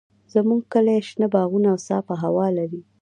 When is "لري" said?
2.57-2.81